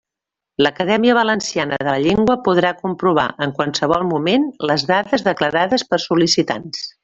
[0.67, 6.83] L'Acadèmia Valenciana de la Llengua podrà comprovar en qualsevol moment les dades declarades pels sol·licitants.